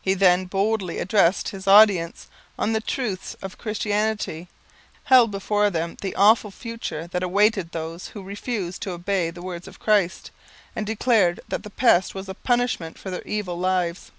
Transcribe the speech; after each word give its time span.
He 0.00 0.14
then 0.14 0.44
boldly 0.44 1.00
addressed 1.00 1.48
his 1.48 1.66
audience 1.66 2.28
on 2.56 2.72
the 2.74 2.80
truths 2.80 3.34
of 3.42 3.58
Christianity, 3.58 4.46
held 5.06 5.32
before 5.32 5.68
them 5.68 5.96
the 6.00 6.14
awful 6.14 6.52
future 6.52 7.08
that 7.08 7.24
awaited 7.24 7.72
those 7.72 8.06
who 8.10 8.22
refused 8.22 8.82
to 8.82 8.92
obey 8.92 9.30
the 9.30 9.42
words 9.42 9.66
of 9.66 9.80
Christ, 9.80 10.30
and 10.76 10.86
declared 10.86 11.40
that 11.48 11.64
the 11.64 11.70
pest 11.70 12.14
was 12.14 12.28
a 12.28 12.34
punishment 12.34 13.00
for 13.00 13.10
their 13.10 13.26
evil 13.26 13.58
lives. 13.58 14.12